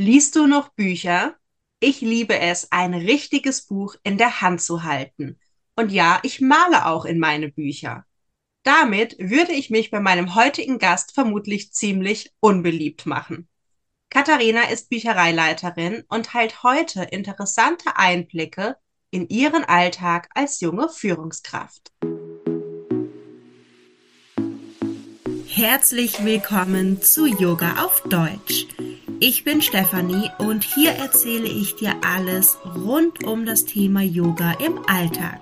[0.00, 1.34] Liest du noch Bücher?
[1.80, 5.40] Ich liebe es, ein richtiges Buch in der Hand zu halten.
[5.74, 8.06] Und ja, ich male auch in meine Bücher.
[8.62, 13.48] Damit würde ich mich bei meinem heutigen Gast vermutlich ziemlich unbeliebt machen.
[14.08, 18.76] Katharina ist Büchereileiterin und teilt heute interessante Einblicke
[19.10, 21.90] in ihren Alltag als junge Führungskraft.
[25.48, 28.68] Herzlich willkommen zu Yoga auf Deutsch.
[29.20, 34.78] Ich bin Stefanie und hier erzähle ich dir alles rund um das Thema Yoga im
[34.88, 35.40] Alltag.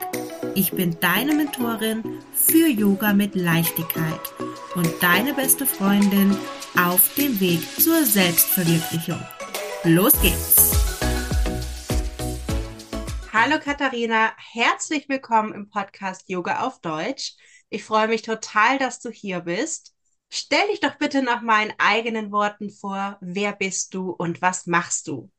[0.54, 4.20] Ich bin deine Mentorin für Yoga mit Leichtigkeit
[4.76, 6.34] und deine beste Freundin
[6.78, 9.20] auf dem Weg zur Selbstverwirklichung.
[9.84, 10.72] Los geht's!
[13.30, 17.34] Hallo Katharina, herzlich willkommen im Podcast Yoga auf Deutsch.
[17.68, 19.95] Ich freue mich total, dass du hier bist.
[20.28, 23.16] Stell dich doch bitte nach meinen eigenen Worten vor.
[23.20, 25.30] Wer bist du und was machst du?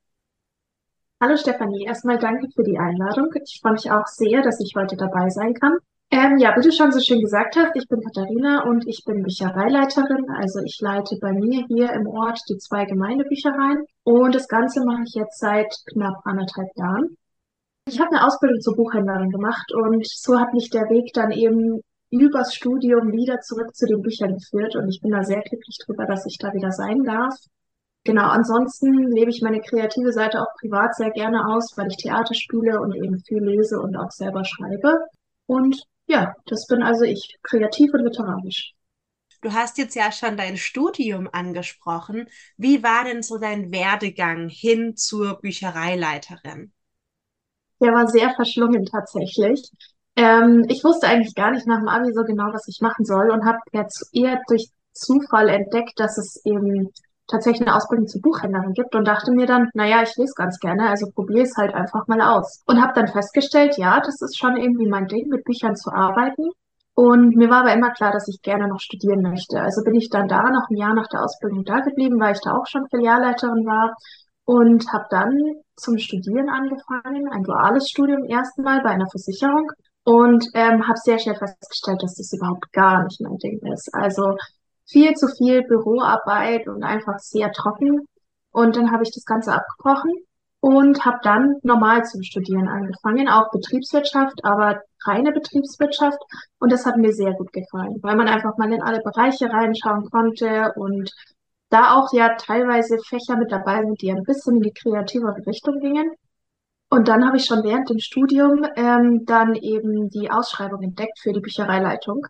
[1.20, 3.34] Hallo Stefanie, erstmal danke für die Einladung.
[3.44, 5.78] Ich freue mich auch sehr, dass ich heute dabei sein kann.
[6.10, 9.24] Ähm, ja, wie du schon so schön gesagt hast, ich bin Katharina und ich bin
[9.24, 10.30] Büchereileiterin.
[10.30, 15.04] Also ich leite bei mir hier im Ort die zwei Gemeindebüchereien und das Ganze mache
[15.06, 17.18] ich jetzt seit knapp anderthalb Jahren.
[17.90, 21.82] Ich habe eine Ausbildung zur Buchhändlerin gemacht und so hat mich der Weg dann eben
[22.10, 26.06] übers Studium wieder zurück zu den Büchern geführt und ich bin da sehr glücklich drüber,
[26.06, 27.36] dass ich da wieder sein darf.
[28.04, 32.34] Genau, ansonsten lebe ich meine kreative Seite auch privat sehr gerne aus, weil ich Theater
[32.34, 34.94] spiele und eben viel lese und auch selber schreibe.
[35.46, 38.74] Und ja, das bin also ich, kreativ und literarisch.
[39.42, 42.28] Du hast jetzt ja schon dein Studium angesprochen.
[42.56, 46.72] Wie war denn so dein Werdegang hin zur Büchereileiterin?
[47.80, 49.70] Der war sehr verschlungen tatsächlich.
[50.18, 53.30] Ähm, ich wusste eigentlich gar nicht nach dem Abi so genau, was ich machen soll
[53.30, 56.90] und habe jetzt eher durch Zufall entdeckt, dass es eben
[57.28, 60.90] tatsächlich eine Ausbildung zur Buchhändlerin gibt und dachte mir dann, naja, ich lese ganz gerne,
[60.90, 62.64] also probiere es halt einfach mal aus.
[62.66, 66.50] Und habe dann festgestellt, ja, das ist schon irgendwie mein Ding, mit Büchern zu arbeiten.
[66.96, 69.62] Und mir war aber immer klar, dass ich gerne noch studieren möchte.
[69.62, 72.42] Also bin ich dann da noch ein Jahr nach der Ausbildung da geblieben, weil ich
[72.42, 73.96] da auch schon Filialleiterin war
[74.46, 75.38] und habe dann
[75.76, 79.70] zum Studieren angefangen, ein duales Studium erstmal bei einer Versicherung
[80.08, 83.94] und ähm, habe sehr schnell festgestellt, dass das überhaupt gar nicht mein Ding ist.
[83.94, 84.38] Also
[84.86, 88.08] viel zu viel Büroarbeit und einfach sehr trocken.
[88.52, 90.14] Und dann habe ich das Ganze abgebrochen
[90.62, 96.20] und habe dann normal zum Studieren angefangen, auch Betriebswirtschaft, aber reine Betriebswirtschaft.
[96.58, 100.10] Und das hat mir sehr gut gefallen, weil man einfach mal in alle Bereiche reinschauen
[100.10, 101.12] konnte und
[101.70, 105.82] da auch ja teilweise Fächer mit dabei sind, die ein bisschen in die kreativere Richtung
[105.82, 106.12] gingen.
[106.90, 111.34] Und dann habe ich schon während dem Studium ähm, dann eben die Ausschreibung entdeckt für
[111.34, 112.26] die Büchereileitung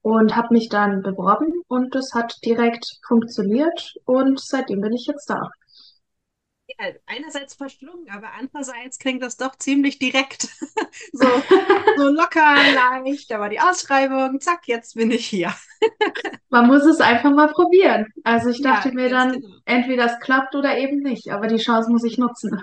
[0.00, 5.30] und habe mich dann beworben und das hat direkt funktioniert und seitdem bin ich jetzt
[5.30, 5.50] da.
[6.66, 10.42] Ja, einerseits verschlungen, aber andererseits klingt das doch ziemlich direkt.
[11.12, 11.26] so,
[11.96, 15.54] so locker, leicht, da war die Ausschreibung, zack, jetzt bin ich hier.
[16.50, 18.06] Man muss es einfach mal probieren.
[18.24, 19.56] Also ich dachte ja, mir dann, genau.
[19.64, 22.62] entweder es klappt oder eben nicht, aber die Chance muss ich nutzen.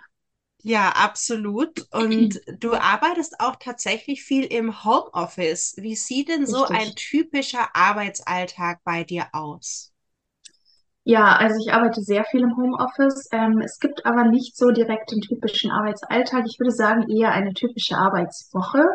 [0.61, 1.87] Ja, absolut.
[1.91, 5.73] Und du arbeitest auch tatsächlich viel im Homeoffice.
[5.77, 9.88] Wie sieht denn so ein typischer Arbeitsalltag bei dir aus?
[11.09, 13.29] Ja, also ich arbeite sehr viel im Homeoffice.
[13.31, 16.45] Ähm, es gibt aber nicht so direkt den typischen Arbeitsalltag.
[16.45, 18.85] Ich würde sagen eher eine typische Arbeitswoche,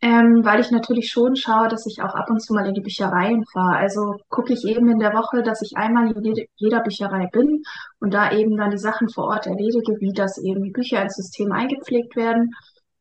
[0.00, 2.80] ähm, weil ich natürlich schon schaue, dass ich auch ab und zu mal in die
[2.80, 3.76] Büchereien fahre.
[3.76, 7.62] Also gucke ich eben in der Woche, dass ich einmal in jede, jeder Bücherei bin
[8.00, 11.52] und da eben dann die Sachen vor Ort erledige, wie das eben Bücher ins System
[11.52, 12.52] eingepflegt werden.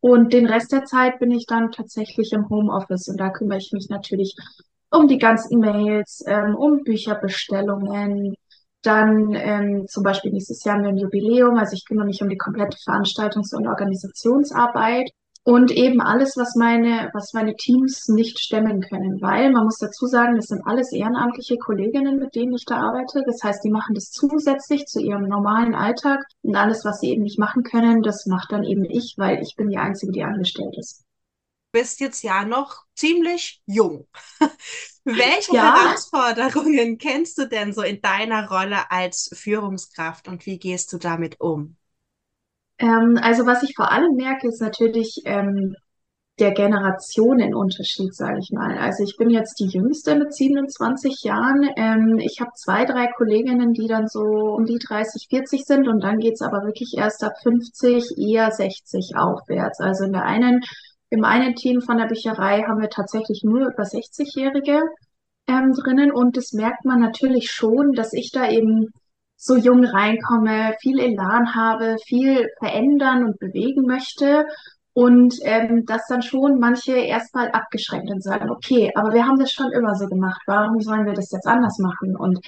[0.02, 3.72] Und den Rest der Zeit bin ich dann tatsächlich im Homeoffice und da kümmere ich
[3.72, 4.36] mich natürlich
[4.91, 8.36] um die ganzen Mails, ähm, um Bücherbestellungen,
[8.81, 12.29] dann ähm, zum Beispiel nächstes Jahr haben wir ein Jubiläum, also ich kümmere mich um
[12.29, 15.09] die komplette Veranstaltungs- und Organisationsarbeit
[15.44, 20.06] und eben alles, was meine, was meine Teams nicht stemmen können, weil man muss dazu
[20.06, 23.23] sagen, das sind alles ehrenamtliche Kolleginnen, mit denen ich da arbeite.
[23.25, 26.20] Das heißt, die machen das zusätzlich zu ihrem normalen Alltag.
[26.43, 29.55] Und alles, was sie eben nicht machen können, das macht dann eben ich, weil ich
[29.55, 31.09] bin die Einzige, die angestellt ist
[31.72, 34.08] bist jetzt ja noch ziemlich jung.
[35.04, 35.76] Welche ja.
[35.76, 41.40] Herausforderungen kennst du denn so in deiner Rolle als Führungskraft und wie gehst du damit
[41.40, 41.78] um?
[42.78, 45.76] Ähm, also was ich vor allem merke, ist natürlich ähm,
[46.40, 48.78] der Generationenunterschied, sage ich mal.
[48.78, 51.70] Also ich bin jetzt die Jüngste mit 27 Jahren.
[51.76, 56.02] Ähm, ich habe zwei, drei Kolleginnen, die dann so um die 30, 40 sind und
[56.02, 59.80] dann geht's aber wirklich erst ab 50, eher 60 aufwärts.
[59.80, 60.62] Also in der einen
[61.09, 64.82] im einen Team von der Bücherei haben wir tatsächlich nur über 60-Jährige
[65.47, 68.94] ähm, drinnen und das merkt man natürlich schon, dass ich da eben
[69.35, 74.46] so jung reinkomme, viel Elan habe, viel verändern und bewegen möchte
[74.94, 79.52] und ähm, dass dann schon manche erstmal abgeschränkt und sagen, okay, aber wir haben das
[79.52, 82.17] schon immer so gemacht, warum sollen wir das jetzt anders machen?
[82.17, 82.40] Und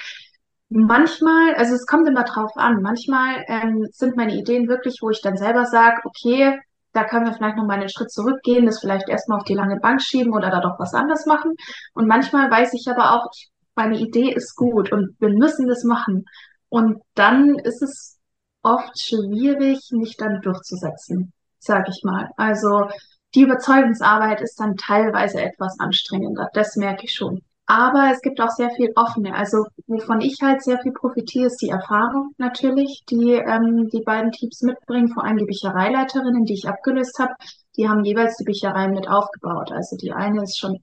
[0.69, 5.21] manchmal, also es kommt immer drauf an, manchmal ähm, sind meine Ideen wirklich, wo ich
[5.21, 6.59] dann selber sage, okay,
[6.93, 9.77] da können wir vielleicht noch mal einen Schritt zurückgehen, das vielleicht erstmal auf die lange
[9.77, 11.55] Bank schieben oder da doch was anderes machen.
[11.93, 13.29] Und manchmal weiß ich aber auch,
[13.75, 16.25] meine Idee ist gut und wir müssen das machen.
[16.69, 18.19] Und dann ist es
[18.61, 22.29] oft schwierig, mich dann durchzusetzen, sag ich mal.
[22.37, 22.87] Also
[23.33, 27.41] die Überzeugungsarbeit ist dann teilweise etwas anstrengender, das merke ich schon.
[27.65, 29.33] Aber es gibt auch sehr viel offene.
[29.33, 34.31] Also wovon ich halt sehr viel profitiere, ist die Erfahrung natürlich, die ähm, die beiden
[34.31, 35.13] Teams mitbringen.
[35.13, 37.33] Vor allem die Büchereileiterinnen, die ich abgelöst habe,
[37.77, 39.71] die haben jeweils die Büchereien mit aufgebaut.
[39.71, 40.79] Also die eine ist schon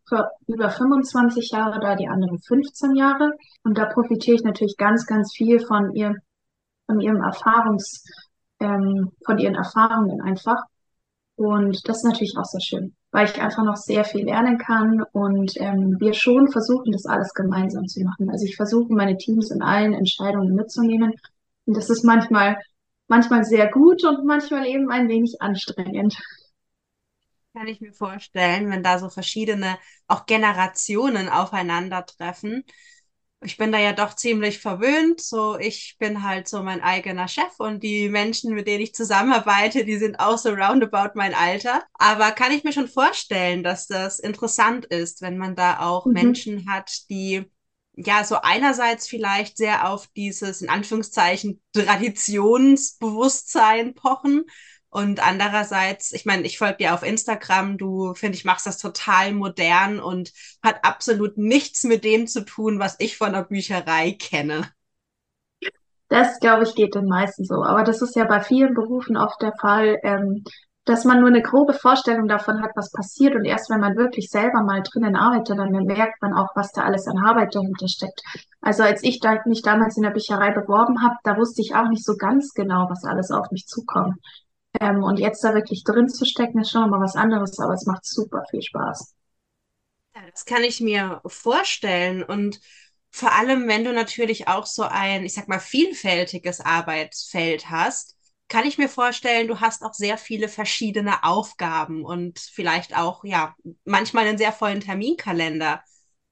[0.46, 3.32] über 25 Jahre da, die andere 15 Jahre.
[3.64, 6.14] Und da profitiere ich natürlich ganz, ganz viel von ihr,
[6.86, 8.04] von ihrem Erfahrungs,
[8.60, 10.62] ähm, von ihren Erfahrungen einfach.
[11.38, 15.05] Und das ist natürlich auch sehr schön, weil ich einfach noch sehr viel lernen kann
[15.12, 18.29] und ähm, wir schon versuchen, das alles gemeinsam zu machen.
[18.29, 21.14] Also ich versuche, meine Teams in allen Entscheidungen mitzunehmen.
[21.64, 22.58] Und das ist manchmal,
[23.06, 26.19] manchmal sehr gut und manchmal eben ein wenig anstrengend.
[27.55, 32.64] Kann ich mir vorstellen, wenn da so verschiedene, auch Generationen aufeinandertreffen
[33.40, 35.20] ich bin da ja doch ziemlich verwöhnt.
[35.20, 39.85] So, ich bin halt so mein eigener Chef und die Menschen, mit denen ich zusammenarbeite,
[39.85, 41.85] die sind auch so roundabout mein Alter.
[41.94, 46.14] Aber kann ich mir schon vorstellen, dass das interessant ist, wenn man da auch mhm.
[46.14, 47.44] Menschen hat, die
[47.94, 54.46] ja so einerseits vielleicht sehr auf dieses in Anführungszeichen Traditionsbewusstsein pochen
[54.90, 59.32] und andererseits, ich meine, ich folge dir auf Instagram, du finde ich machst das total
[59.35, 60.32] modern und
[60.62, 64.70] hat absolut nichts mit dem zu tun, was ich von der Bücherei kenne.
[66.08, 67.62] Das, glaube ich, geht den meisten so.
[67.62, 70.43] Aber das ist ja bei vielen Berufen oft der Fall, ähm,
[70.87, 73.35] dass man nur eine grobe Vorstellung davon hat, was passiert.
[73.35, 76.82] Und erst wenn man wirklich selber mal drinnen arbeitet, dann merkt man auch, was da
[76.82, 78.23] alles an Arbeit dahinter steckt.
[78.62, 81.88] Also als ich da, mich damals in der Bücherei beworben habe, da wusste ich auch
[81.88, 84.17] nicht so ganz genau, was alles auf mich zukommt.
[84.80, 87.86] Ähm, und jetzt da wirklich drin zu stecken, ist schon mal was anderes, aber es
[87.86, 89.14] macht super viel Spaß.
[90.14, 92.22] Ja, das kann ich mir vorstellen.
[92.22, 92.60] Und
[93.10, 98.16] vor allem, wenn du natürlich auch so ein, ich sag mal, vielfältiges Arbeitsfeld hast,
[98.48, 103.54] kann ich mir vorstellen, du hast auch sehr viele verschiedene Aufgaben und vielleicht auch, ja,
[103.84, 105.82] manchmal einen sehr vollen Terminkalender.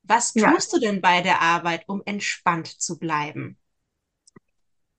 [0.02, 0.78] Was tust ja.
[0.78, 3.58] du denn bei der Arbeit, um entspannt zu bleiben?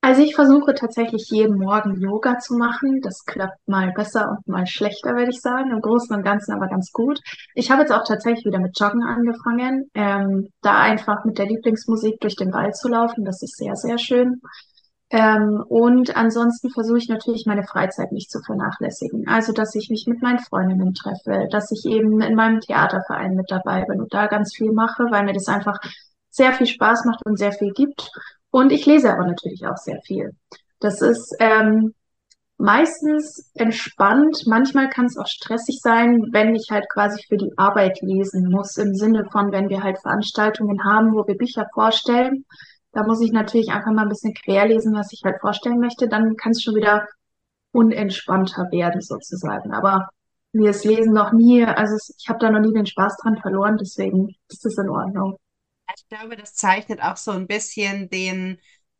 [0.07, 3.01] Also ich versuche tatsächlich jeden Morgen Yoga zu machen.
[3.01, 5.71] Das klappt mal besser und mal schlechter, würde ich sagen.
[5.71, 7.19] Im Großen und Ganzen aber ganz gut.
[7.55, 9.91] Ich habe jetzt auch tatsächlich wieder mit Joggen angefangen.
[9.93, 13.97] Ähm, da einfach mit der Lieblingsmusik durch den Wald zu laufen, das ist sehr, sehr
[13.97, 14.39] schön.
[15.09, 19.27] Ähm, und ansonsten versuche ich natürlich meine Freizeit nicht zu vernachlässigen.
[19.27, 23.51] Also, dass ich mich mit meinen Freundinnen treffe, dass ich eben in meinem Theaterverein mit
[23.51, 25.79] dabei bin und da ganz viel mache, weil mir das einfach
[26.29, 28.09] sehr viel Spaß macht und sehr viel gibt.
[28.51, 30.31] Und ich lese aber natürlich auch sehr viel.
[30.79, 31.93] Das ist ähm,
[32.57, 34.43] meistens entspannt.
[34.45, 38.77] Manchmal kann es auch stressig sein, wenn ich halt quasi für die Arbeit lesen muss,
[38.77, 42.45] im Sinne von, wenn wir halt Veranstaltungen haben, wo wir Bücher vorstellen.
[42.93, 46.07] Da muss ich natürlich einfach mal ein bisschen querlesen, was ich halt vorstellen möchte.
[46.07, 47.07] Dann kann es schon wieder
[47.71, 49.73] unentspannter werden, sozusagen.
[49.73, 50.09] Aber
[50.51, 53.77] mir ist Lesen noch nie, also ich habe da noch nie den Spaß dran verloren,
[53.77, 55.37] deswegen ist das in Ordnung.
[55.95, 58.59] Ich glaube, das zeichnet auch so ein bisschen den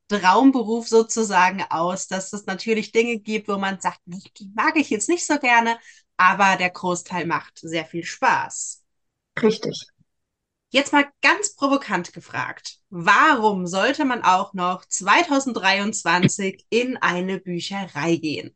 [0.10, 5.10] Traumberuf sozusagen aus, dass es natürlich Dinge gibt, wo man sagt, die mag ich jetzt
[5.10, 5.77] nicht so gerne,
[6.17, 8.84] aber der Großteil macht sehr viel Spaß.
[9.41, 9.88] Richtig.
[10.70, 12.79] Jetzt mal ganz provokant gefragt.
[12.89, 18.56] Warum sollte man auch noch 2023 in eine Bücherei gehen?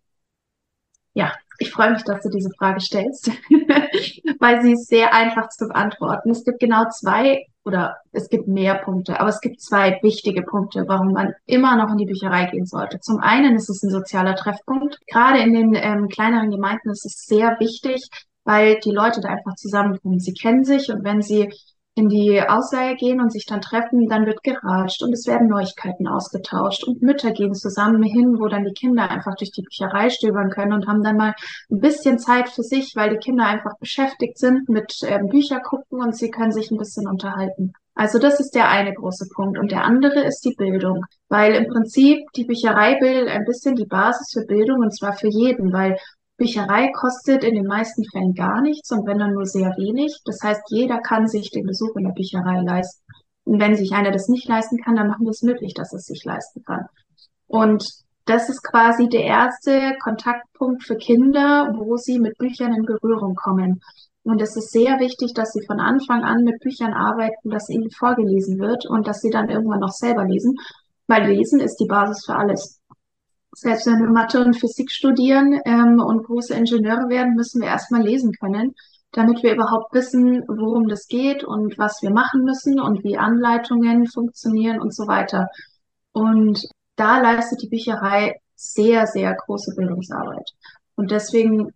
[1.13, 3.30] Ja, ich freue mich, dass du diese Frage stellst,
[4.39, 6.32] weil sie ist sehr einfach zu beantworten.
[6.32, 10.86] Es gibt genau zwei oder es gibt mehr Punkte, aber es gibt zwei wichtige Punkte,
[10.88, 13.00] warum man immer noch in die Bücherei gehen sollte.
[13.00, 14.98] Zum einen ist es ein sozialer Treffpunkt.
[15.06, 18.10] Gerade in den ähm, kleineren Gemeinden ist es sehr wichtig,
[18.44, 20.20] weil die Leute da einfach zusammenkommen.
[20.20, 21.53] Sie kennen sich und wenn sie
[21.95, 26.07] in die Ausleihe gehen und sich dann treffen, dann wird geratscht und es werden Neuigkeiten
[26.07, 30.50] ausgetauscht und Mütter gehen zusammen hin, wo dann die Kinder einfach durch die Bücherei stöbern
[30.50, 31.33] können und haben dann mal
[31.69, 36.01] ein bisschen Zeit für sich, weil die Kinder einfach beschäftigt sind mit ähm, Bücher gucken
[36.01, 37.74] und sie können sich ein bisschen unterhalten.
[37.93, 39.60] Also das ist der eine große Punkt.
[39.60, 43.86] Und der andere ist die Bildung, weil im Prinzip die Bücherei bildet ein bisschen die
[43.86, 45.98] Basis für Bildung und zwar für jeden, weil
[46.41, 50.21] Bücherei kostet in den meisten Fällen gar nichts und wenn dann nur sehr wenig.
[50.25, 53.03] Das heißt, jeder kann sich den Besuch in der Bücherei leisten.
[53.43, 56.05] Und wenn sich einer das nicht leisten kann, dann machen wir es möglich, dass es
[56.05, 56.88] sich leisten kann.
[57.45, 57.88] Und
[58.25, 63.79] das ist quasi der erste Kontaktpunkt für Kinder, wo sie mit Büchern in Berührung kommen.
[64.24, 67.91] Und es ist sehr wichtig, dass sie von Anfang an mit Büchern arbeiten, dass ihnen
[67.91, 70.55] vorgelesen wird und dass sie dann irgendwann noch selber lesen,
[71.05, 72.80] weil Lesen ist die Basis für alles.
[73.53, 78.01] Selbst wenn wir Mathe und Physik studieren ähm, und große Ingenieure werden, müssen wir erstmal
[78.01, 78.74] lesen können,
[79.12, 84.08] damit wir überhaupt wissen, worum das geht und was wir machen müssen und wie Anleitungen
[84.08, 85.50] funktionieren und so weiter.
[86.13, 86.65] Und
[86.96, 90.50] da leistet die Bücherei sehr, sehr große Bildungsarbeit.
[90.96, 91.74] Und deswegen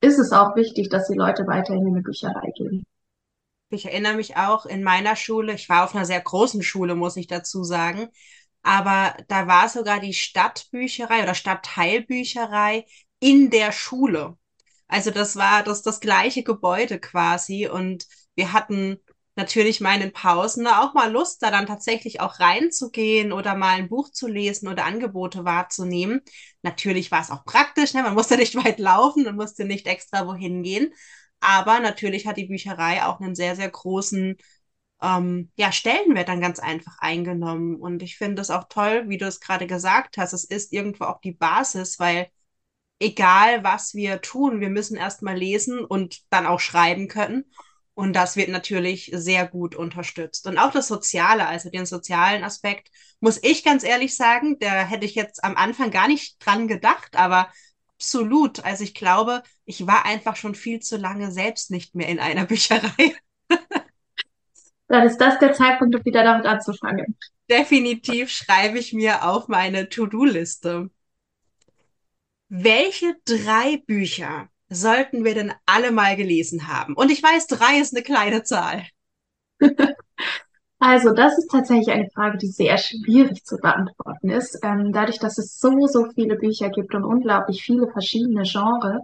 [0.00, 2.84] ist es auch wichtig, dass die Leute weiterhin in die Bücherei gehen.
[3.70, 7.16] Ich erinnere mich auch in meiner Schule, ich war auf einer sehr großen Schule, muss
[7.16, 8.08] ich dazu sagen,
[8.64, 12.86] aber da war sogar die Stadtbücherei oder Stadtteilbücherei
[13.20, 14.36] in der Schule.
[14.88, 18.98] Also das war das, das gleiche Gebäude quasi und wir hatten
[19.36, 24.10] natürlich meinen Pausen auch mal Lust, da dann tatsächlich auch reinzugehen oder mal ein Buch
[24.10, 26.20] zu lesen oder Angebote wahrzunehmen.
[26.62, 28.02] Natürlich war es auch praktisch, ne?
[28.02, 30.92] man musste nicht weit laufen und musste nicht extra wohin gehen.
[31.40, 34.36] Aber natürlich hat die Bücherei auch einen sehr, sehr großen
[35.04, 37.76] ähm, ja, Stellenwert dann ganz einfach eingenommen.
[37.76, 40.32] Und ich finde es auch toll, wie du es gerade gesagt hast.
[40.32, 42.28] Es ist irgendwo auch die Basis, weil
[43.00, 47.44] egal was wir tun, wir müssen erstmal lesen und dann auch schreiben können.
[47.94, 50.46] Und das wird natürlich sehr gut unterstützt.
[50.48, 55.06] Und auch das Soziale, also den sozialen Aspekt, muss ich ganz ehrlich sagen, da hätte
[55.06, 57.50] ich jetzt am Anfang gar nicht dran gedacht, aber
[57.96, 58.64] absolut.
[58.64, 62.44] Also ich glaube, ich war einfach schon viel zu lange selbst nicht mehr in einer
[62.46, 63.14] Bücherei.
[64.88, 67.16] Dann ist das der Zeitpunkt, um wieder damit anzufangen.
[67.50, 70.90] Definitiv schreibe ich mir auf meine To-Do-Liste.
[72.48, 76.94] Welche drei Bücher sollten wir denn alle mal gelesen haben?
[76.94, 78.84] Und ich weiß, drei ist eine kleine Zahl.
[80.80, 84.58] Also, das ist tatsächlich eine Frage, die sehr schwierig zu beantworten ist.
[84.62, 89.00] Ähm, dadurch, dass es so, so viele Bücher gibt und unglaublich viele verschiedene Genres.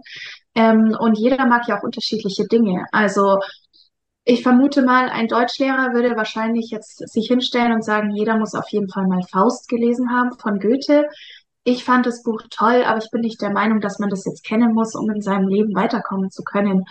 [0.53, 2.85] Ähm, und jeder mag ja auch unterschiedliche Dinge.
[2.91, 3.39] Also,
[4.23, 8.69] ich vermute mal, ein Deutschlehrer würde wahrscheinlich jetzt sich hinstellen und sagen, jeder muss auf
[8.69, 11.07] jeden Fall mal Faust gelesen haben von Goethe.
[11.63, 14.43] Ich fand das Buch toll, aber ich bin nicht der Meinung, dass man das jetzt
[14.43, 16.85] kennen muss, um in seinem Leben weiterkommen zu können.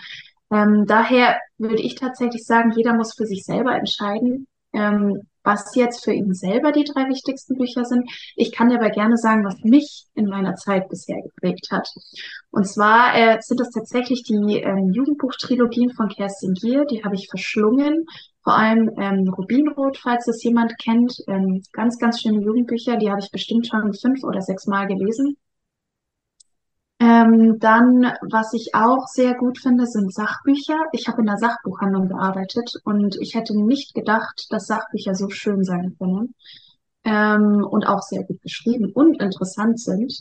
[0.51, 6.03] Ähm, daher würde ich tatsächlich sagen, jeder muss für sich selber entscheiden, ähm, was jetzt
[6.03, 8.09] für ihn selber die drei wichtigsten Bücher sind.
[8.35, 11.87] Ich kann dir aber gerne sagen, was mich in meiner Zeit bisher geprägt hat.
[12.51, 17.27] Und zwar äh, sind das tatsächlich die ähm, Jugendbuchtrilogien von Kerstin Gier, die habe ich
[17.29, 18.05] verschlungen.
[18.43, 21.15] Vor allem ähm, Rubinrot, falls das jemand kennt.
[21.27, 25.37] Ähm, ganz, ganz schöne Jugendbücher, die habe ich bestimmt schon fünf oder sechs Mal gelesen.
[27.01, 30.77] Ähm, dann, was ich auch sehr gut finde, sind Sachbücher.
[30.91, 35.63] Ich habe in der Sachbuchhandlung gearbeitet und ich hätte nicht gedacht, dass Sachbücher so schön
[35.63, 36.35] sein können
[37.03, 40.13] ähm, und auch sehr gut geschrieben und interessant sind.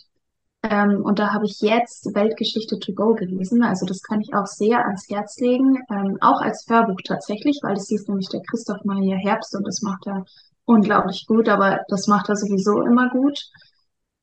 [0.62, 3.62] Ähm, und da habe ich jetzt Weltgeschichte to go gelesen.
[3.62, 7.74] Also das kann ich auch sehr ans Herz legen, ähm, auch als Hörbuch tatsächlich, weil
[7.74, 10.24] das hieß nämlich der Christoph Maria Herbst und das macht er
[10.64, 13.50] unglaublich gut, aber das macht er sowieso immer gut.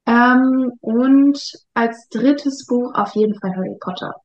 [0.07, 1.39] Ähm, und
[1.75, 4.15] als drittes Buch auf jeden Fall Harry Potter.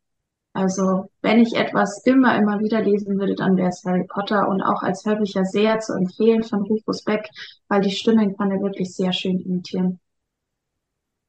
[0.55, 4.63] Also wenn ich etwas immer, immer wieder lesen würde, dann wäre es Harry Potter und
[4.63, 7.29] auch als Hörbücher sehr zu empfehlen von Rufus Beck,
[7.69, 10.01] weil die Stimmen kann er wirklich sehr schön imitieren.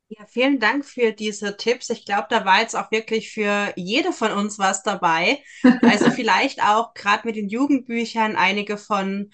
[0.10, 1.90] Ja, vielen Dank für diese Tipps.
[1.90, 5.40] Ich glaube, da war jetzt auch wirklich für jede von uns was dabei.
[5.82, 9.32] Also vielleicht auch gerade mit den Jugendbüchern einige von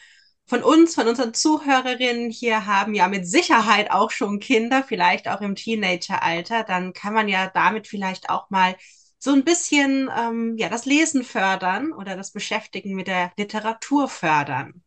[0.50, 5.42] von uns, von unseren Zuhörerinnen hier haben ja mit Sicherheit auch schon Kinder, vielleicht auch
[5.42, 6.64] im Teenageralter.
[6.64, 8.76] Dann kann man ja damit vielleicht auch mal
[9.20, 14.82] so ein bisschen ähm, ja das Lesen fördern oder das Beschäftigen mit der Literatur fördern.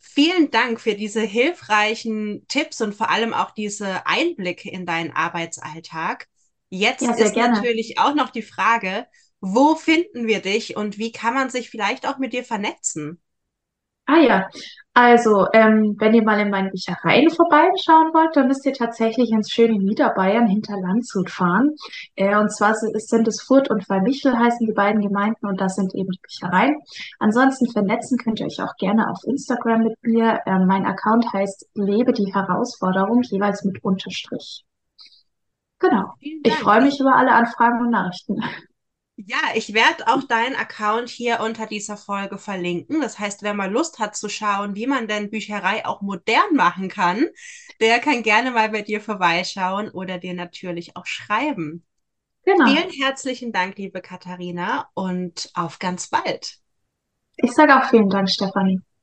[0.00, 6.26] Vielen Dank für diese hilfreichen Tipps und vor allem auch diese Einblicke in deinen Arbeitsalltag.
[6.70, 7.54] Jetzt ja, ist gerne.
[7.54, 9.06] natürlich auch noch die Frage,
[9.40, 13.20] wo finden wir dich und wie kann man sich vielleicht auch mit dir vernetzen?
[14.06, 14.48] Ah ja,
[14.96, 19.50] also ähm, wenn ihr mal in meinen Büchereien vorbeischauen wollt, dann müsst ihr tatsächlich ins
[19.50, 21.74] schöne Niederbayern hinter Landshut fahren.
[22.14, 25.94] Äh, und zwar sind es Furt und Walmichel heißen die beiden Gemeinden und das sind
[25.94, 26.76] eben die Büchereien.
[27.18, 30.40] Ansonsten vernetzen könnt ihr euch auch gerne auf Instagram mit mir.
[30.46, 34.64] Äh, mein Account heißt Lebe die Herausforderung, jeweils mit Unterstrich.
[35.80, 36.14] Genau.
[36.20, 38.40] Ich freue mich über alle Anfragen und Nachrichten.
[39.16, 43.00] Ja, ich werde auch deinen Account hier unter dieser Folge verlinken.
[43.00, 46.88] Das heißt, wer mal Lust hat zu schauen, wie man denn Bücherei auch modern machen
[46.88, 47.26] kann,
[47.80, 51.84] der kann gerne mal bei dir vorbeischauen oder dir natürlich auch schreiben.
[52.44, 52.66] Genau.
[52.66, 56.58] Vielen herzlichen Dank, liebe Katharina, und auf ganz bald.
[57.36, 58.80] Ich sage auch vielen Dank, Stefanie.